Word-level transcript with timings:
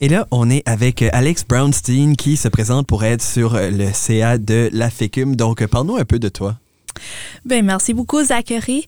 Et 0.00 0.08
là, 0.08 0.26
on 0.30 0.50
est 0.50 0.62
avec 0.68 1.02
Alex 1.02 1.44
Brownstein 1.44 2.16
qui 2.16 2.36
se 2.36 2.48
présente 2.48 2.86
pour 2.86 3.04
être 3.04 3.22
sur 3.22 3.54
le 3.58 3.92
CA 3.92 4.36
de 4.36 4.68
la 4.72 4.90
FECUM. 4.90 5.36
Donc, 5.36 5.64
parle-nous 5.66 5.96
un 5.96 6.04
peu 6.04 6.18
de 6.18 6.28
toi. 6.28 6.56
Ben, 7.44 7.64
merci 7.64 7.94
beaucoup, 7.94 8.22
Zachary. 8.22 8.86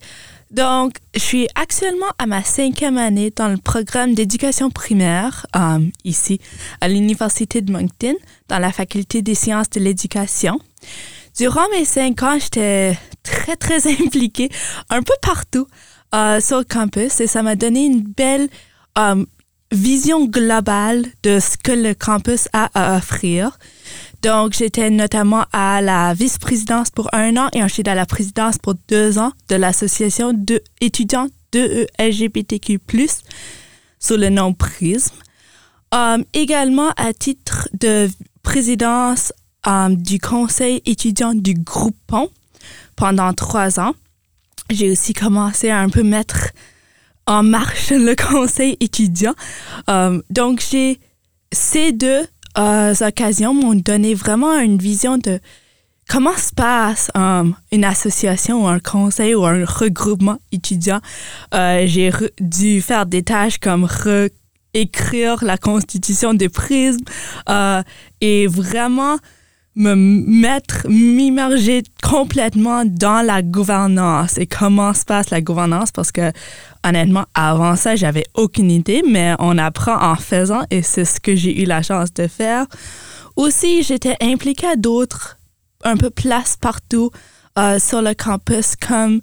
Donc, 0.51 0.97
je 1.15 1.21
suis 1.21 1.49
actuellement 1.55 2.07
à 2.19 2.27
ma 2.27 2.43
cinquième 2.43 2.97
année 2.97 3.33
dans 3.35 3.49
le 3.49 3.59
programme 3.59 4.15
d'éducation 4.15 4.71
primaire, 4.71 5.47
euh, 5.57 5.79
ici, 6.05 6.41
à 6.81 6.89
l'Université 6.89 7.61
de 7.61 7.71
Moncton, 7.71 8.15
dans 8.49 8.59
la 8.59 8.73
faculté 8.73 9.21
des 9.21 9.35
sciences 9.35 9.69
de 9.71 9.81
l'éducation. 9.81 10.59
Durant 11.37 11.69
mes 11.77 11.85
cinq 11.85 12.23
ans, 12.23 12.39
j'étais 12.39 12.99
très, 13.23 13.57
très 13.57 13.87
impliquée 14.05 14.51
un 14.89 15.03
peu 15.03 15.15
partout 15.21 15.67
euh, 16.15 16.41
sur 16.41 16.59
le 16.59 16.65
campus 16.65 17.21
et 17.21 17.27
ça 17.27 17.43
m'a 17.43 17.55
donné 17.55 17.85
une 17.85 18.03
belle 18.03 18.49
euh, 18.97 19.25
vision 19.71 20.27
globale 20.27 21.05
de 21.23 21.41
ce 21.41 21.57
que 21.57 21.73
le 21.73 21.95
campus 21.95 22.49
a 22.53 22.71
à 22.75 22.97
offrir. 22.97 23.59
Donc, 24.23 24.53
j'étais 24.53 24.91
notamment 24.91 25.45
à 25.53 25.81
la 25.81 26.15
vice-présidence 26.15 26.91
pour 26.91 27.09
un 27.15 27.37
an 27.37 27.49
et 27.53 27.63
ensuite 27.63 27.89
à 27.89 27.95
la 27.95 28.07
présidence 28.07 28.59
pour 28.59 28.75
deux 28.89 29.19
ans 29.19 29.33
de 29.49 29.57
l'association 29.57 30.33
d'étudiants 30.33 31.29
de 31.53 31.87
LGBTQ+, 31.99 32.81
sous 34.01 34.17
le 34.17 34.29
nom 34.29 34.53
PRISM. 34.53 35.15
Um, 35.91 36.25
également 36.35 36.91
à 36.97 37.15
titre 37.15 37.69
de 37.81 38.11
présidence 38.43 39.33
um, 39.67 39.97
du 39.97 40.19
conseil 40.19 40.83
étudiant 40.85 41.35
du 41.35 41.55
groupe 41.55 41.97
Pont 42.07 42.29
pendant 42.97 43.33
trois 43.33 43.81
ans. 43.81 43.95
J'ai 44.69 44.91
aussi 44.91 45.15
commencé 45.15 45.71
à 45.71 45.79
un 45.79 45.89
peu 45.89 46.03
mettre 46.03 46.51
en 47.29 47.43
marche 47.43 47.91
le 47.91 48.17
conseil 48.29 48.77
étudiant. 48.81 49.35
Euh, 49.89 50.21
donc, 50.31 50.65
j'ai 50.69 50.99
ces 51.53 51.93
deux 51.93 52.27
euh, 52.59 52.95
occasions 53.01 53.55
m'ont 53.55 53.75
donné 53.75 54.15
vraiment 54.15 54.59
une 54.59 54.79
vision 54.79 55.19
de 55.19 55.39
comment 56.09 56.37
se 56.37 56.53
passe 56.55 57.11
euh, 57.17 57.45
une 57.71 57.85
association 57.85 58.65
ou 58.65 58.67
un 58.67 58.81
conseil 58.81 59.35
ou 59.35 59.45
un 59.45 59.65
regroupement 59.65 60.39
étudiant. 60.51 61.01
j'ai 61.53 62.11
dû 62.41 62.81
faire 62.81 63.07
des 63.07 63.23
tâches 63.23 63.59
comme 63.59 63.87
écrire 64.75 65.45
la 65.45 65.59
constitution 65.59 66.35
des 66.35 66.49
prismes 66.49 67.05
et 68.21 68.47
vraiment 68.47 69.19
me 69.79 69.95
mettre, 69.95 70.87
m'immerger 70.89 71.85
complètement 72.03 72.85
dans 72.85 73.25
la 73.25 73.43
gouvernance. 73.43 74.37
Et 74.37 74.47
comment 74.47 74.93
se 74.93 75.05
passe 75.05 75.31
la 75.31 75.41
gouvernance? 75.41 75.93
Parce 75.93 76.11
que 76.11 76.33
honnêtement, 76.85 77.25
avant 77.33 77.77
ça, 77.77 77.95
j'avais 77.95 78.25
aucune 78.35 78.73
idée, 78.73 79.03
mais 79.09 79.35
on 79.39 79.57
apprend 79.57 79.97
en 79.97 80.17
faisant 80.17 80.63
et 80.71 80.83
c'est 80.83 81.05
ce 81.05 81.21
que 81.21 81.37
j'ai 81.37 81.63
eu 81.63 81.65
la 81.65 81.83
chance 81.83 82.13
de 82.13 82.27
faire. 82.27 82.67
Aussi, 83.37 83.85
j'étais 83.85 84.17
impliquée 84.21 84.67
à 84.67 84.77
d'autres, 84.77 85.39
un 85.85 85.97
peu 85.97 86.11
place 86.11 86.57
partout 86.57 87.13
euh, 87.57 87.79
sur 87.79 88.03
le 88.03 88.15
campus 88.15 88.75
comme 88.75 89.21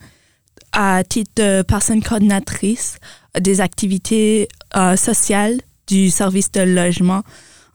à 0.71 1.03
titre 1.03 1.31
de 1.35 1.63
personne 1.63 2.01
coordinatrice 2.01 2.97
des 3.37 3.59
activités 3.59 4.47
euh, 4.77 4.95
sociales 4.95 5.59
du 5.87 6.09
service 6.09 6.49
de 6.53 6.61
logement 6.61 7.23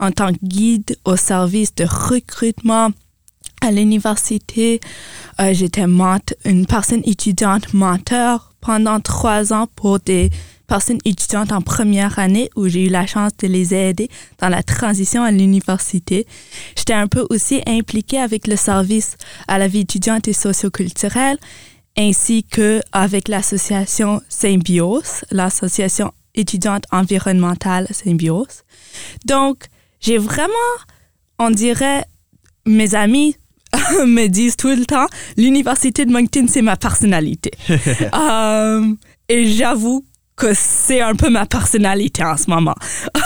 en 0.00 0.10
tant 0.10 0.32
que 0.32 0.38
guide 0.42 0.96
au 1.04 1.16
service 1.16 1.74
de 1.74 1.84
recrutement 1.84 2.90
à 3.60 3.70
l'université. 3.70 4.80
Euh, 5.40 5.52
j'étais 5.52 5.84
une 6.44 6.66
personne 6.66 7.02
étudiante 7.04 7.72
mentor 7.74 8.54
pendant 8.60 9.00
trois 9.00 9.52
ans 9.52 9.66
pour 9.76 10.00
des 10.00 10.30
personnes 10.66 10.98
étudiantes 11.04 11.52
en 11.52 11.60
première 11.60 12.18
année 12.18 12.48
où 12.54 12.68
j'ai 12.68 12.86
eu 12.86 12.88
la 12.88 13.06
chance 13.06 13.36
de 13.38 13.48
les 13.48 13.74
aider 13.74 14.08
dans 14.38 14.48
la 14.48 14.62
transition 14.62 15.22
à 15.22 15.32
l'université. 15.32 16.26
J'étais 16.76 16.94
un 16.94 17.08
peu 17.08 17.26
aussi 17.28 17.60
impliquée 17.66 18.20
avec 18.20 18.46
le 18.46 18.56
service 18.56 19.16
à 19.48 19.58
la 19.58 19.66
vie 19.66 19.80
étudiante 19.80 20.28
et 20.28 20.32
socioculturelle 20.32 21.38
ainsi 21.98 22.44
que 22.44 22.80
avec 22.92 23.26
l'association 23.28 24.22
Symbiose, 24.28 25.24
l'association 25.32 26.12
étudiante 26.36 26.84
environnementale 26.92 27.88
Symbiose. 27.90 28.62
Donc, 29.24 29.66
j'ai 30.00 30.18
vraiment, 30.18 30.52
on 31.38 31.50
dirait, 31.50 32.04
mes 32.66 32.94
amis 32.94 33.36
me 34.06 34.26
disent 34.26 34.56
tout 34.56 34.68
le 34.68 34.84
temps, 34.84 35.06
l'université 35.36 36.04
de 36.04 36.12
Moncton, 36.12 36.46
c'est 36.48 36.62
ma 36.62 36.76
personnalité. 36.76 37.50
Um, 38.12 38.96
et 39.28 39.46
j'avoue 39.46 40.04
que 40.36 40.54
c'est 40.54 41.02
un 41.02 41.14
peu 41.14 41.28
ma 41.28 41.44
personnalité 41.44 42.24
en 42.24 42.36
ce 42.36 42.48
moment. 42.48 42.74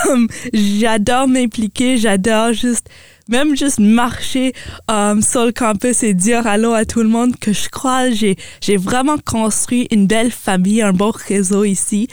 Um, 0.09 0.27
j'adore 0.53 1.29
m'impliquer, 1.29 1.97
j'adore 1.97 2.53
juste, 2.53 2.89
même 3.29 3.57
juste 3.57 3.79
marcher 3.79 4.53
um, 4.89 5.23
sur 5.23 5.47
le 5.47 5.53
campus 5.53 6.03
et 6.03 6.13
dire 6.13 6.47
allô 6.47 6.73
à 6.73 6.85
tout 6.85 7.03
le 7.03 7.09
monde 7.09 7.37
que 7.37 7.53
je 7.53 7.69
crois, 7.69 8.11
j'ai, 8.11 8.37
j'ai 8.61 8.77
vraiment 8.77 9.17
construit 9.19 9.87
une 9.93 10.09
belle 10.09 10.33
famille, 10.33 10.83
un 10.83 10.93
bon 10.93 11.13
réseau 11.13 11.63
ici. 11.65 12.09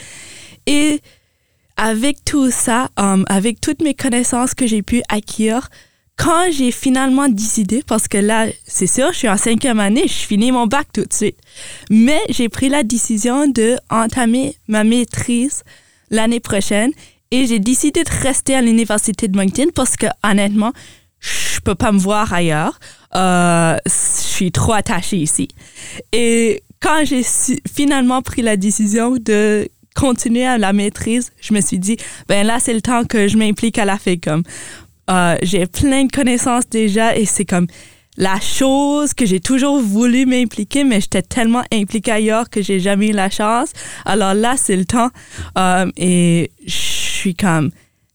Et 0.66 1.00
avec 1.76 2.24
tout 2.24 2.50
ça, 2.50 2.88
um, 2.96 3.24
avec 3.28 3.60
toutes 3.60 3.82
mes 3.82 3.94
connaissances 3.94 4.54
que 4.54 4.66
j'ai 4.66 4.82
pu 4.82 5.02
acquérir, 5.08 5.68
quand 6.16 6.52
j'ai 6.52 6.70
finalement 6.70 7.28
décidé, 7.28 7.82
parce 7.86 8.06
que 8.06 8.18
là, 8.18 8.46
c'est 8.66 8.86
sûr, 8.86 9.12
je 9.12 9.18
suis 9.18 9.28
en 9.28 9.36
cinquième 9.36 9.80
année, 9.80 10.04
je 10.06 10.12
finis 10.12 10.52
mon 10.52 10.66
bac 10.66 10.88
tout 10.92 11.04
de 11.04 11.12
suite, 11.12 11.36
mais 11.90 12.20
j'ai 12.28 12.48
pris 12.48 12.68
la 12.68 12.82
décision 12.82 13.48
de 13.48 13.76
entamer 13.90 14.56
ma 14.68 14.84
maîtrise 14.84 15.62
l'année 16.10 16.40
prochaine 16.40 16.92
et 17.30 17.46
j'ai 17.46 17.58
décidé 17.58 18.04
de 18.04 18.10
rester 18.22 18.54
à 18.54 18.60
l'université 18.60 19.26
de 19.26 19.36
Moncton 19.36 19.68
parce 19.74 19.96
que 19.96 20.06
honnêtement, 20.22 20.72
je 21.18 21.60
peux 21.60 21.74
pas 21.74 21.92
me 21.92 21.98
voir 21.98 22.32
ailleurs. 22.32 22.78
Euh, 23.14 23.76
je 23.86 23.90
suis 23.90 24.52
trop 24.52 24.74
attachée 24.74 25.16
ici. 25.16 25.48
Et 26.12 26.62
quand 26.80 27.04
j'ai 27.04 27.22
finalement 27.72 28.22
pris 28.22 28.42
la 28.42 28.56
décision 28.56 29.16
de 29.18 29.68
continuer 29.94 30.46
à 30.46 30.58
la 30.58 30.72
maîtrise, 30.72 31.32
je 31.40 31.54
me 31.54 31.60
suis 31.60 31.78
dit, 31.78 31.96
ben 32.28 32.46
là, 32.46 32.58
c'est 32.60 32.74
le 32.74 32.82
temps 32.82 33.04
que 33.04 33.28
je 33.28 33.36
m'implique 33.36 33.78
à 33.78 33.84
la 33.84 33.98
FECOM. 33.98 34.42
Euh, 35.10 35.36
j'ai 35.42 35.66
plein 35.66 36.04
de 36.04 36.12
connaissances 36.12 36.68
déjà 36.68 37.16
et 37.16 37.26
c'est 37.26 37.44
comme 37.44 37.66
la 38.16 38.38
chose 38.40 39.14
que 39.14 39.24
j'ai 39.24 39.40
toujours 39.40 39.80
voulu 39.80 40.26
m'impliquer, 40.26 40.84
mais 40.84 41.00
j'étais 41.00 41.22
tellement 41.22 41.64
impliquée 41.72 42.12
ailleurs 42.12 42.50
que 42.50 42.62
j'ai 42.62 42.78
jamais 42.78 43.08
eu 43.08 43.12
la 43.12 43.30
chance. 43.30 43.72
Alors 44.04 44.34
là, 44.34 44.54
c'est 44.56 44.76
le 44.76 44.84
temps. 44.84 45.10
Euh, 45.56 45.90
et 45.96 46.50
je 46.66 46.72
suis 46.72 47.34
comme 47.34 47.70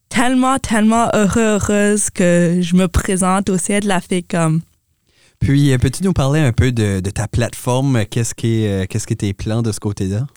tellement, 0.10 0.60
tellement 0.60 1.10
heureuse 1.14 2.10
que 2.10 2.60
je 2.62 2.76
me 2.76 2.88
présente 2.88 3.50
au 3.50 3.58
sein 3.58 3.80
de 3.80 3.88
la 3.88 4.00
FECOM. 4.00 4.62
Puis, 5.40 5.72
euh, 5.72 5.78
peux-tu 5.78 6.04
nous 6.04 6.14
parler 6.14 6.40
un 6.40 6.52
peu 6.52 6.72
de, 6.72 7.00
ta 7.00 7.28
plateforme? 7.28 8.06
Qu'est-ce 8.06 8.34
qui 8.34 8.64
est, 8.64 8.84
euh, 8.84 8.86
qu'est-ce 8.88 9.08
qui 9.08 9.16
tes 9.16 9.34
plans 9.34 9.62
de 9.62 9.72
ce 9.72 9.80
côté-là? 9.80 10.28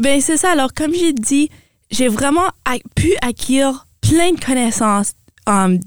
Ben 0.00 0.20
c'est 0.20 0.36
ça. 0.36 0.52
Alors, 0.52 0.72
comme 0.74 0.94
j'ai 0.94 1.12
dit, 1.12 1.50
j'ai 1.90 2.08
vraiment 2.08 2.48
pu 2.94 3.12
acquérir 3.22 3.86
plein 4.00 4.32
de 4.32 4.40
connaissances 4.40 5.12
um, 5.46 5.78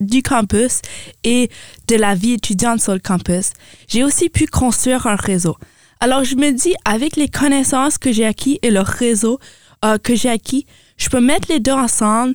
du 0.00 0.22
campus 0.22 0.80
et 1.24 1.50
de 1.88 1.96
la 1.96 2.14
vie 2.14 2.32
étudiante 2.32 2.80
sur 2.80 2.92
le 2.92 3.00
campus. 3.00 3.52
J'ai 3.88 4.04
aussi 4.04 4.28
pu 4.28 4.46
construire 4.46 5.06
un 5.06 5.16
réseau. 5.16 5.56
Alors, 6.00 6.24
je 6.24 6.36
me 6.36 6.50
dis, 6.50 6.74
avec 6.84 7.16
les 7.16 7.28
connaissances 7.28 7.98
que 7.98 8.12
j'ai 8.12 8.26
acquis 8.26 8.58
et 8.62 8.70
le 8.70 8.80
réseau 8.80 9.38
euh, 9.84 9.98
que 9.98 10.14
j'ai 10.14 10.28
acquis, 10.28 10.66
je 10.96 11.08
peux 11.08 11.20
mettre 11.20 11.50
les 11.50 11.60
deux 11.60 11.72
ensemble 11.72 12.34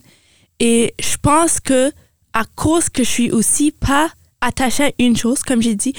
et 0.59 0.93
je 0.99 1.17
pense 1.17 1.59
que 1.59 1.91
à 2.33 2.43
cause 2.55 2.89
que 2.89 3.03
je 3.03 3.09
suis 3.09 3.31
aussi 3.31 3.71
pas 3.71 4.09
attaché 4.41 4.85
à 4.85 4.91
une 4.99 5.15
chose, 5.15 5.43
comme 5.43 5.61
j'ai 5.61 5.75
dit. 5.75 5.93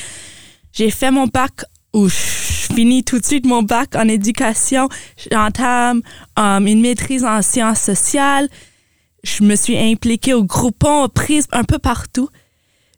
J'ai 0.72 0.90
fait 0.90 1.10
mon 1.10 1.26
bac 1.26 1.64
ou 1.92 2.08
je 2.08 2.14
finis 2.14 3.02
tout 3.04 3.18
de 3.18 3.24
suite 3.24 3.46
mon 3.46 3.62
bac 3.62 3.94
en 3.96 4.08
éducation. 4.08 4.88
J'entame 5.30 6.02
um, 6.36 6.66
une 6.66 6.80
maîtrise 6.80 7.24
en 7.24 7.42
sciences 7.42 7.80
sociales. 7.80 8.48
Je 9.24 9.42
me 9.42 9.56
suis 9.56 9.76
impliquée 9.76 10.34
au 10.34 10.44
groupon, 10.44 11.08
prise 11.08 11.46
un 11.52 11.64
peu 11.64 11.78
partout. 11.78 12.28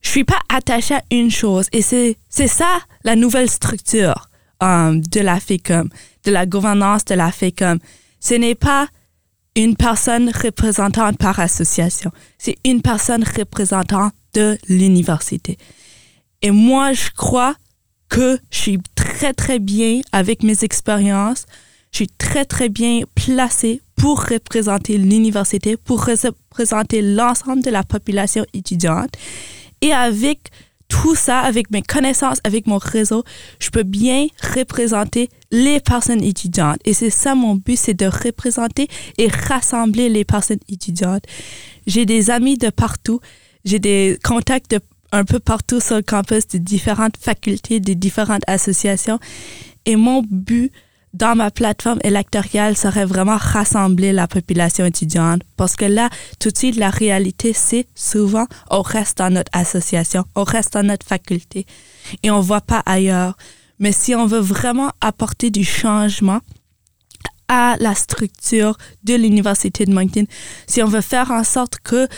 Je 0.02 0.10
suis 0.10 0.24
pas 0.24 0.40
attachée 0.48 0.94
à 0.94 1.02
une 1.10 1.30
chose. 1.30 1.68
Et 1.72 1.82
c'est, 1.82 2.16
ça 2.28 2.78
la 3.04 3.16
nouvelle 3.16 3.48
structure 3.48 4.28
um, 4.60 5.00
de 5.00 5.20
la 5.20 5.40
FECOM, 5.40 5.88
de 6.24 6.30
la 6.30 6.46
gouvernance 6.46 7.04
de 7.04 7.14
la 7.14 7.32
FECOM. 7.32 7.78
Ce 8.20 8.34
n'est 8.34 8.54
pas 8.54 8.88
une 9.56 9.76
personne 9.76 10.30
représentante 10.30 11.18
par 11.18 11.40
association. 11.40 12.10
C'est 12.38 12.56
une 12.64 12.82
personne 12.82 13.24
représentante 13.24 14.12
de 14.34 14.58
l'université. 14.68 15.58
Et 16.42 16.50
moi, 16.50 16.92
je 16.92 17.10
crois 17.16 17.54
que 18.08 18.38
je 18.50 18.58
suis 18.58 18.78
très, 18.94 19.32
très 19.32 19.58
bien 19.58 20.00
avec 20.12 20.42
mes 20.42 20.64
expériences. 20.64 21.46
Je 21.92 21.98
suis 21.98 22.08
très, 22.08 22.44
très 22.44 22.68
bien 22.68 23.00
placée 23.14 23.80
pour 23.96 24.24
représenter 24.24 24.98
l'université, 24.98 25.76
pour 25.76 26.04
représenter 26.04 27.02
l'ensemble 27.02 27.62
de 27.62 27.70
la 27.70 27.84
population 27.84 28.44
étudiante. 28.52 29.10
Et 29.80 29.92
avec 29.92 30.50
tout 30.88 31.14
ça, 31.14 31.38
avec 31.38 31.70
mes 31.70 31.80
connaissances, 31.80 32.38
avec 32.44 32.66
mon 32.66 32.76
réseau, 32.76 33.24
je 33.60 33.70
peux 33.70 33.82
bien 33.82 34.26
représenter 34.54 35.30
les 35.50 35.80
personnes 35.80 36.22
étudiantes. 36.22 36.78
Et 36.84 36.92
c'est 36.92 37.08
ça 37.08 37.34
mon 37.34 37.54
but, 37.54 37.76
c'est 37.76 37.94
de 37.94 38.06
représenter 38.06 38.88
et 39.16 39.28
rassembler 39.28 40.10
les 40.10 40.24
personnes 40.24 40.60
étudiantes. 40.68 41.24
J'ai 41.86 42.04
des 42.04 42.30
amis 42.30 42.58
de 42.58 42.68
partout, 42.68 43.20
j'ai 43.64 43.78
des 43.78 44.18
contacts 44.22 44.70
de 44.70 44.80
un 45.12 45.24
peu 45.24 45.38
partout 45.38 45.78
sur 45.78 45.96
le 45.96 46.02
campus 46.02 46.48
de 46.48 46.58
différentes 46.58 47.16
facultés, 47.18 47.80
de 47.80 47.92
différentes 47.92 48.42
associations. 48.46 49.18
Et 49.84 49.96
mon 49.96 50.22
but 50.28 50.72
dans 51.12 51.36
ma 51.36 51.50
plateforme 51.50 51.98
électorale 52.02 52.76
serait 52.76 53.04
vraiment 53.04 53.36
rassembler 53.36 54.12
la 54.12 54.26
population 54.26 54.86
étudiante 54.86 55.42
parce 55.58 55.76
que 55.76 55.84
là, 55.84 56.08
tout 56.40 56.50
de 56.50 56.56
suite, 56.56 56.76
la 56.76 56.88
réalité, 56.88 57.52
c'est 57.52 57.86
souvent 57.94 58.46
on 58.70 58.80
reste 58.80 59.18
dans 59.18 59.30
notre 59.30 59.50
association, 59.52 60.24
on 60.34 60.44
reste 60.44 60.72
dans 60.72 60.86
notre 60.86 61.06
faculté 61.06 61.66
et 62.22 62.30
on 62.30 62.40
voit 62.40 62.62
pas 62.62 62.82
ailleurs. 62.86 63.36
Mais 63.78 63.92
si 63.92 64.14
on 64.14 64.26
veut 64.26 64.40
vraiment 64.40 64.90
apporter 65.02 65.50
du 65.50 65.64
changement 65.64 66.40
à 67.48 67.76
la 67.80 67.94
structure 67.94 68.78
de 69.04 69.14
l'Université 69.14 69.84
de 69.84 69.92
Moncton, 69.92 70.24
si 70.66 70.82
on 70.82 70.88
veut 70.88 71.02
faire 71.02 71.30
en 71.30 71.44
sorte 71.44 71.78
que 71.80 72.08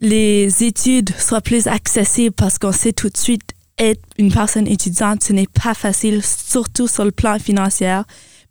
les 0.00 0.64
études 0.64 1.10
soient 1.18 1.40
plus 1.40 1.66
accessibles 1.66 2.34
parce 2.34 2.58
qu'on 2.58 2.72
sait 2.72 2.92
tout 2.92 3.08
de 3.08 3.16
suite 3.16 3.54
être 3.78 4.02
une 4.18 4.32
personne 4.32 4.66
étudiante, 4.66 5.22
ce 5.22 5.32
n'est 5.32 5.46
pas 5.46 5.74
facile, 5.74 6.22
surtout 6.24 6.88
sur 6.88 7.04
le 7.04 7.12
plan 7.12 7.38
financier. 7.38 8.00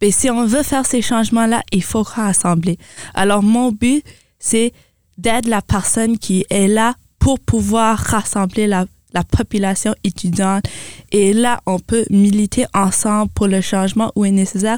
Mais 0.02 0.12
si 0.12 0.30
on 0.30 0.46
veut 0.46 0.64
faire 0.64 0.86
ces 0.86 1.02
changements-là, 1.02 1.64
il 1.72 1.84
faut 1.84 2.04
rassembler. 2.04 2.78
Alors, 3.14 3.44
mon 3.44 3.72
but, 3.72 4.04
c'est 4.40 4.72
d'être 5.18 5.48
la 5.48 5.62
personne 5.62 6.18
qui 6.18 6.46
est 6.50 6.68
là 6.68 6.96
pour 7.20 7.40
pouvoir 7.40 7.98
rassembler 7.98 8.68
la, 8.68 8.86
la 9.14 9.24
population 9.24 9.96
étudiante. 10.04 10.66
Et 11.12 11.34
là, 11.34 11.60
on 11.66 11.80
peut 11.80 12.06
militer 12.10 12.66
ensemble 12.74 13.32
pour 13.32 13.48
le 13.48 13.62
changement 13.62 14.12
où 14.16 14.24
est 14.24 14.32
nécessaire 14.32 14.78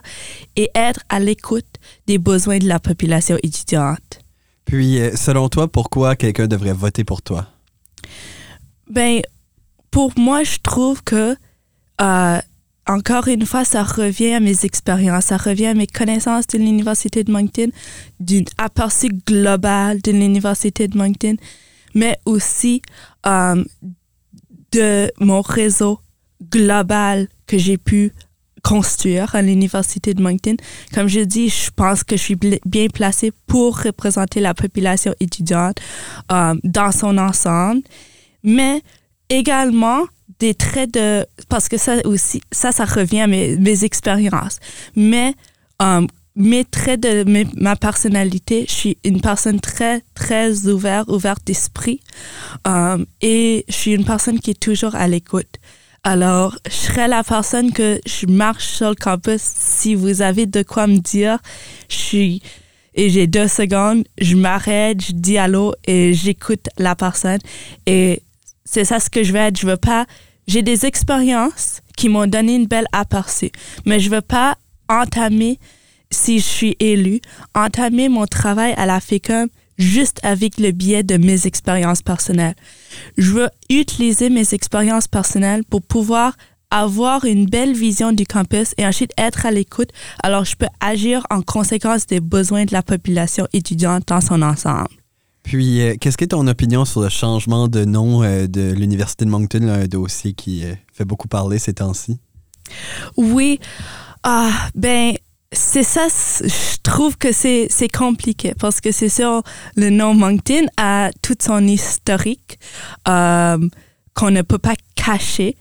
et 0.55 0.71
être 0.73 1.01
à 1.09 1.19
l'écoute 1.19 1.67
des 2.07 2.17
besoins 2.17 2.59
de 2.59 2.67
la 2.67 2.79
population 2.79 3.37
étudiante. 3.43 4.21
Puis, 4.69 4.99
euh, 4.99 5.15
selon 5.15 5.49
toi, 5.49 5.67
pourquoi 5.67 6.15
quelqu'un 6.15 6.45
devrait 6.45 6.73
voter 6.73 7.03
pour 7.03 7.23
toi? 7.23 7.47
Ben, 8.87 9.19
pour 9.89 10.13
moi, 10.15 10.43
je 10.43 10.57
trouve 10.61 11.01
que, 11.03 11.35
euh, 12.01 12.39
encore 12.85 13.27
une 13.29 13.47
fois, 13.47 13.65
ça 13.65 13.81
revient 13.81 14.33
à 14.33 14.39
mes 14.39 14.65
expériences, 14.65 15.25
ça 15.25 15.37
revient 15.37 15.65
à 15.65 15.73
mes 15.73 15.87
connaissances 15.87 16.45
de 16.45 16.59
l'Université 16.59 17.23
de 17.23 17.31
Moncton, 17.31 17.71
d'une 18.19 18.45
aperçu 18.59 19.07
global 19.07 20.01
de 20.03 20.11
l'Université 20.11 20.87
de 20.87 20.95
Moncton, 20.95 21.37
mais 21.95 22.19
aussi 22.25 22.83
euh, 23.25 23.63
de 24.71 25.11
mon 25.19 25.41
réseau 25.41 25.99
global 26.51 27.27
que 27.47 27.57
j'ai 27.57 27.79
pu 27.79 28.13
construire 28.63 29.35
à 29.35 29.41
l'Université 29.41 30.13
de 30.13 30.21
Moncton. 30.21 30.55
Comme 30.93 31.07
je 31.07 31.21
dis, 31.21 31.49
je 31.49 31.71
pense 31.75 32.03
que 32.03 32.17
je 32.17 32.21
suis 32.21 32.37
bien 32.65 32.87
placée 32.87 33.31
pour 33.47 33.81
représenter 33.81 34.39
la 34.39 34.53
population 34.53 35.13
étudiante 35.19 35.77
euh, 36.31 36.55
dans 36.63 36.91
son 36.91 37.17
ensemble, 37.17 37.81
mais 38.43 38.81
également 39.29 40.03
des 40.39 40.53
traits 40.53 40.93
de... 40.93 41.25
Parce 41.49 41.67
que 41.69 41.77
ça 41.77 41.97
aussi, 42.05 42.41
ça, 42.51 42.71
ça 42.71 42.85
revient 42.85 43.21
à 43.21 43.27
mes, 43.27 43.57
mes 43.57 43.83
expériences. 43.83 44.59
Mais 44.95 45.33
euh, 45.81 46.05
mes 46.35 46.63
traits 46.63 47.01
de 47.01 47.25
ma 47.61 47.75
personnalité, 47.75 48.65
je 48.67 48.73
suis 48.73 48.97
une 49.03 49.21
personne 49.21 49.59
très, 49.59 50.01
très 50.13 50.67
ouverte, 50.67 51.09
ouverte 51.09 51.45
d'esprit. 51.45 51.99
Euh, 52.67 53.03
et 53.21 53.65
je 53.67 53.73
suis 53.73 53.93
une 53.93 54.05
personne 54.05 54.39
qui 54.39 54.51
est 54.51 54.59
toujours 54.59 54.95
à 54.95 55.07
l'écoute. 55.07 55.57
Alors, 56.03 56.57
je 56.65 56.75
serai 56.75 57.07
la 57.07 57.23
personne 57.23 57.71
que 57.71 57.99
je 58.05 58.25
marche 58.25 58.67
sur 58.67 58.89
le 58.89 58.95
campus. 58.95 59.41
Si 59.41 59.95
vous 59.95 60.21
avez 60.21 60.45
de 60.45 60.63
quoi 60.63 60.87
me 60.87 60.97
dire, 60.97 61.39
je 61.89 61.95
suis 61.95 62.41
et 62.95 63.09
j'ai 63.09 63.27
deux 63.27 63.47
secondes, 63.47 64.03
je 64.19 64.35
m'arrête, 64.35 65.01
je 65.05 65.11
dis 65.13 65.37
allô 65.37 65.73
et 65.85 66.13
j'écoute 66.13 66.67
la 66.77 66.95
personne. 66.95 67.39
Et 67.85 68.21
c'est 68.65 68.83
ça 68.83 68.99
ce 68.99 69.09
que 69.09 69.23
je 69.23 69.31
veux 69.31 69.39
être. 69.39 69.59
Je 69.59 69.67
veux 69.67 69.77
pas. 69.77 70.05
J'ai 70.47 70.63
des 70.63 70.85
expériences 70.85 71.81
qui 71.95 72.09
m'ont 72.09 72.27
donné 72.27 72.55
une 72.55 72.65
belle 72.65 72.87
aperçue, 72.91 73.51
mais 73.85 73.99
je 73.99 74.09
veux 74.09 74.21
pas 74.21 74.57
entamer, 74.89 75.59
si 76.09 76.39
je 76.39 76.45
suis 76.45 76.75
élu, 76.79 77.21
entamer 77.53 78.09
mon 78.09 78.25
travail 78.25 78.73
à 78.77 78.85
la 78.85 78.99
FECUM 78.99 79.47
juste 79.79 80.19
avec 80.21 80.59
le 80.59 80.71
biais 80.71 81.01
de 81.01 81.17
mes 81.17 81.47
expériences 81.47 82.03
personnelles. 82.03 82.55
Je 83.17 83.31
veux 83.31 83.49
utiliser 83.69 84.29
mes 84.29 84.53
expériences 84.53 85.07
personnelles 85.07 85.63
pour 85.67 85.81
pouvoir 85.81 86.33
avoir 86.69 87.25
une 87.25 87.47
belle 87.47 87.73
vision 87.73 88.11
du 88.11 88.25
campus 88.25 88.75
et 88.77 88.85
ensuite 88.85 89.11
être 89.17 89.47
à 89.47 89.51
l'écoute, 89.51 89.89
alors 90.21 90.45
je 90.45 90.55
peux 90.55 90.67
agir 90.79 91.25
en 91.31 91.41
conséquence 91.41 92.05
des 92.05 92.19
besoins 92.19 92.65
de 92.65 92.73
la 92.73 92.83
population 92.83 93.47
étudiante 93.53 94.07
dans 94.07 94.21
son 94.21 94.43
ensemble. 94.43 94.89
Puis, 95.41 95.81
euh, 95.81 95.95
qu'est-ce 95.99 96.17
que 96.17 96.25
ton 96.25 96.45
opinion 96.45 96.85
sur 96.85 97.01
le 97.01 97.09
changement 97.09 97.67
de 97.67 97.85
nom 97.85 98.21
euh, 98.21 98.45
de 98.45 98.71
l'Université 98.71 99.25
de 99.25 99.31
Moncton, 99.31 99.67
un 99.67 99.87
dossier 99.87 100.33
qui 100.33 100.63
euh, 100.63 100.75
fait 100.93 101.05
beaucoup 101.05 101.27
parler 101.27 101.57
ces 101.57 101.73
temps-ci? 101.73 102.19
Oui. 103.17 103.59
Ah, 104.21 104.51
ben, 104.75 105.15
c'est 105.51 105.83
ça, 105.83 106.07
je 106.41 106.77
trouve 106.83 107.17
que 107.17 107.31
c'est, 107.31 107.69
compliqué 107.91 108.53
parce 108.59 108.81
que 108.81 108.91
c'est 108.91 109.09
sûr, 109.09 109.41
le 109.75 109.89
nom 109.89 110.13
Moncton 110.13 110.65
a 110.77 111.09
tout 111.21 111.35
son 111.41 111.65
historique 111.67 112.59
qu'on 113.05 114.31
ne 114.31 114.41
peut 114.41 114.57
pas 114.59 114.75
cacher, 114.95 115.57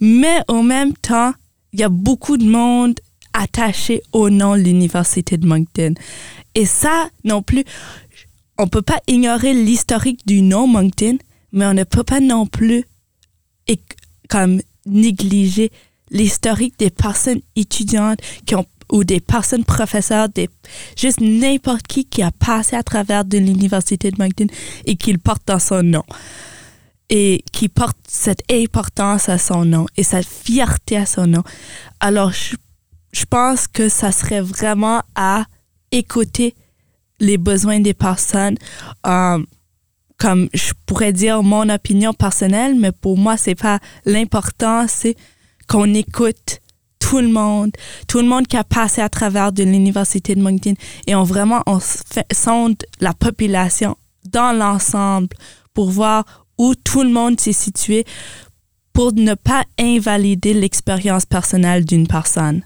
mais 0.00 0.40
en 0.48 0.62
même 0.62 0.92
temps, 0.92 1.32
il 1.72 1.80
y 1.80 1.82
a 1.82 1.88
beaucoup 1.88 2.36
de 2.36 2.44
monde 2.44 3.00
attaché 3.32 4.02
au 4.12 4.28
nom 4.28 4.56
de 4.56 4.60
l'Université 4.60 5.38
de 5.38 5.46
Moncton. 5.46 5.94
Et 6.54 6.66
ça, 6.66 7.08
non 7.24 7.42
plus, 7.42 7.64
on 8.58 8.68
peut 8.68 8.82
pas 8.82 9.00
ignorer 9.06 9.54
l'historique 9.54 10.26
du 10.26 10.42
nom 10.42 10.66
Moncton, 10.66 11.16
mais 11.52 11.64
on 11.64 11.72
ne 11.72 11.84
peut 11.84 12.04
pas 12.04 12.20
non 12.20 12.46
plus 12.46 12.84
comme 14.28 14.62
négliger 14.86 15.70
l'historique 16.10 16.78
des 16.78 16.90
personnes 16.90 17.40
étudiantes 17.56 18.18
qui 18.46 18.54
ont 18.54 18.66
ou 18.92 19.04
des 19.04 19.20
personnes 19.20 19.64
professeurs, 19.64 20.28
des, 20.28 20.48
juste 20.96 21.20
n'importe 21.20 21.86
qui 21.86 22.04
qui 22.04 22.22
a 22.22 22.30
passé 22.30 22.76
à 22.76 22.82
travers 22.82 23.24
de 23.24 23.38
l'université 23.38 24.10
de 24.10 24.22
Moncton 24.22 24.46
et 24.84 24.96
qui 24.96 25.12
le 25.12 25.18
porte 25.18 25.42
dans 25.46 25.58
son 25.58 25.82
nom. 25.82 26.04
Et 27.08 27.42
qui 27.52 27.68
porte 27.68 27.96
cette 28.06 28.42
importance 28.50 29.28
à 29.28 29.38
son 29.38 29.64
nom 29.64 29.86
et 29.96 30.02
cette 30.02 30.26
fierté 30.26 30.96
à 30.96 31.06
son 31.06 31.26
nom. 31.26 31.42
Alors, 32.00 32.32
je, 32.32 33.24
pense 33.28 33.66
que 33.66 33.88
ça 33.88 34.12
serait 34.12 34.40
vraiment 34.40 35.02
à 35.14 35.44
écouter 35.90 36.54
les 37.18 37.38
besoins 37.38 37.80
des 37.80 37.92
personnes. 37.94 38.56
Euh, 39.06 39.42
comme 40.18 40.48
je 40.54 40.72
pourrais 40.86 41.12
dire 41.12 41.42
mon 41.42 41.68
opinion 41.68 42.14
personnelle, 42.14 42.76
mais 42.78 42.92
pour 42.92 43.18
moi, 43.18 43.36
c'est 43.36 43.56
pas 43.56 43.80
l'important, 44.04 44.86
c'est 44.88 45.16
qu'on 45.68 45.92
écoute 45.94 46.60
tout 47.12 47.20
le 47.20 47.28
monde, 47.28 47.72
tout 48.08 48.22
le 48.22 48.26
monde 48.26 48.46
qui 48.46 48.56
a 48.56 48.64
passé 48.64 49.02
à 49.02 49.10
travers 49.10 49.52
de 49.52 49.64
l'université 49.64 50.34
de 50.34 50.40
Moncton 50.40 50.72
et 51.06 51.14
on 51.14 51.24
vraiment 51.24 51.62
on 51.66 51.78
sonde 51.78 52.82
la 53.00 53.12
population 53.12 53.98
dans 54.30 54.56
l'ensemble 54.56 55.28
pour 55.74 55.90
voir 55.90 56.46
où 56.56 56.74
tout 56.74 57.02
le 57.02 57.10
monde 57.10 57.38
s'est 57.38 57.52
situé 57.52 58.06
pour 58.94 59.12
ne 59.12 59.34
pas 59.34 59.64
invalider 59.78 60.54
l'expérience 60.54 61.26
personnelle 61.26 61.84
d'une 61.84 62.06
personne. 62.06 62.62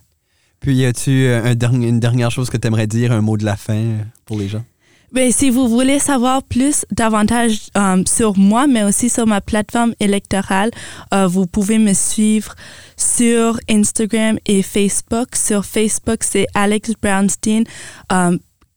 Puis, 0.60 0.76
y 0.76 0.84
a-tu 0.84 1.26
euh, 1.26 1.52
une 1.72 1.98
dernière 1.98 2.30
chose 2.30 2.48
que 2.48 2.56
tu 2.56 2.68
aimerais 2.68 2.86
dire, 2.86 3.10
un 3.10 3.22
mot 3.22 3.36
de 3.36 3.44
la 3.44 3.56
fin 3.56 3.96
pour 4.26 4.38
les 4.38 4.46
gens? 4.46 4.64
Bien, 5.12 5.30
si 5.30 5.50
vous 5.50 5.68
voulez 5.68 5.98
savoir 5.98 6.42
plus 6.42 6.84
davantage 6.90 7.68
euh, 7.76 8.02
sur 8.06 8.36
moi, 8.36 8.66
mais 8.66 8.82
aussi 8.82 9.08
sur 9.08 9.26
ma 9.26 9.40
plateforme 9.40 9.94
électorale, 10.00 10.70
vous 11.28 11.46
pouvez 11.46 11.78
me 11.78 11.94
suivre 11.94 12.54
sur 12.96 13.58
Instagram 13.70 14.38
et 14.46 14.62
Facebook. 14.62 15.34
Sur 15.34 15.64
Facebook, 15.64 16.18
c'est 16.22 16.46
Alex 16.54 16.92
Brownstein, 17.00 17.64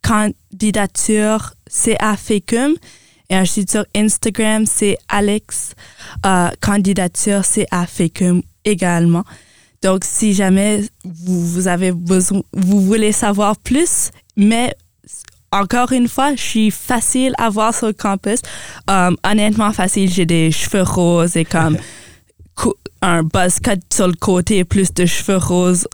candidature 0.01 1.53
CA 1.67 2.15
FECUM. 2.15 2.75
Et 3.31 3.35
ensuite 3.35 3.71
sur 3.71 3.85
Instagram, 3.95 4.65
c'est 4.65 4.97
Alex, 5.07 5.73
candidature 6.61 7.43
CA 7.43 7.85
FECUM 7.85 8.41
également. 8.65 9.23
Donc, 9.81 10.03
si 10.03 10.33
jamais 10.33 10.83
vous, 11.03 11.67
avez 11.67 11.91
besoin, 11.91 12.41
vous 12.53 12.81
voulez 12.81 13.11
savoir 13.11 13.55
plus, 13.57 14.11
mais 14.35 14.73
encore 15.51 15.91
une 15.91 16.07
fois, 16.07 16.35
je 16.35 16.41
suis 16.41 16.71
facile 16.71 17.33
à 17.37 17.49
voir 17.49 17.73
sur 17.73 17.87
le 17.87 17.93
campus. 17.93 18.39
Um, 18.87 19.17
honnêtement, 19.23 19.71
facile. 19.71 20.11
J'ai 20.11 20.25
des 20.25 20.51
cheveux 20.51 20.83
roses 20.83 21.35
et 21.37 21.45
comme 21.45 21.77
un 23.01 23.23
buzz 23.23 23.59
cut 23.59 23.79
sur 23.91 24.07
le 24.07 24.13
côté 24.13 24.59
et 24.59 24.65
plus 24.65 24.93
de 24.93 25.05
cheveux 25.05 25.37
roses 25.37 25.87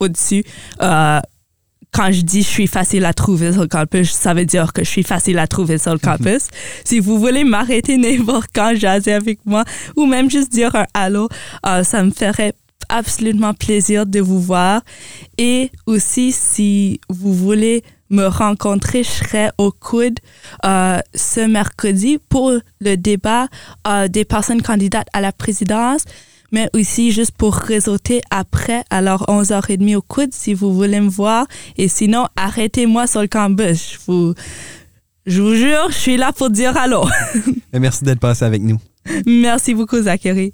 au-dessus. 0.00 0.44
Euh, 0.82 1.20
quand 1.92 2.12
je 2.12 2.20
dis 2.20 2.42
je 2.42 2.48
suis 2.48 2.66
facile 2.66 3.04
à 3.04 3.14
trouver 3.14 3.52
sur 3.52 3.62
le 3.62 3.68
campus, 3.68 4.12
ça 4.12 4.34
veut 4.34 4.44
dire 4.44 4.72
que 4.72 4.84
je 4.84 4.90
suis 4.90 5.02
facile 5.02 5.38
à 5.38 5.46
trouver 5.46 5.78
sur 5.78 5.92
le 5.92 5.98
campus. 5.98 6.48
si 6.84 7.00
vous 7.00 7.18
voulez 7.18 7.44
m'arrêter 7.44 7.96
n'importe 7.98 8.50
quand, 8.54 8.74
jaser 8.74 9.12
avec 9.12 9.40
moi 9.46 9.64
ou 9.96 10.06
même 10.06 10.30
juste 10.30 10.52
dire 10.52 10.74
un 10.74 10.86
allô, 10.94 11.28
euh, 11.66 11.82
ça 11.84 12.02
me 12.02 12.10
ferait 12.10 12.52
absolument 12.88 13.54
plaisir 13.54 14.06
de 14.06 14.20
vous 14.20 14.40
voir. 14.40 14.82
Et 15.36 15.70
aussi, 15.86 16.32
si 16.32 17.00
vous 17.08 17.34
voulez 17.34 17.82
me 18.10 18.26
rencontrer, 18.26 19.02
je 19.02 19.08
serai 19.08 19.48
au 19.58 19.70
coude 19.70 20.18
euh, 20.64 20.98
ce 21.14 21.40
mercredi 21.40 22.18
pour 22.28 22.52
le 22.80 22.96
débat 22.96 23.48
euh, 23.86 24.08
des 24.08 24.24
personnes 24.24 24.62
candidates 24.62 25.08
à 25.12 25.20
la 25.20 25.32
présidence 25.32 26.04
mais 26.52 26.68
aussi 26.74 27.12
juste 27.12 27.32
pour 27.32 27.54
réseauter 27.54 28.20
après. 28.30 28.82
Alors, 28.90 29.26
11h30 29.28 29.96
au 29.96 30.02
coude 30.02 30.32
si 30.32 30.54
vous 30.54 30.72
voulez 30.72 31.00
me 31.00 31.08
voir. 31.10 31.46
Et 31.76 31.88
sinon, 31.88 32.26
arrêtez-moi 32.36 33.06
sur 33.06 33.20
le 33.20 33.26
campus. 33.26 33.92
Je 33.92 33.98
vous, 34.06 34.34
je 35.26 35.42
vous 35.42 35.54
jure, 35.54 35.88
je 35.90 35.96
suis 35.98 36.16
là 36.16 36.32
pour 36.32 36.50
dire 36.50 36.76
allô. 36.76 37.06
Merci 37.72 38.04
d'être 38.04 38.20
passé 38.20 38.44
avec 38.44 38.62
nous. 38.62 38.78
Merci 39.26 39.74
beaucoup, 39.74 40.00
Zachary. 40.00 40.52